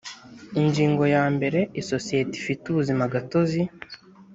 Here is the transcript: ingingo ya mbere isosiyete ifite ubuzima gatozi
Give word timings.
ingingo 0.61 1.03
ya 1.15 1.23
mbere 1.35 1.59
isosiyete 1.81 2.33
ifite 2.41 2.63
ubuzima 2.67 3.03
gatozi 3.13 3.61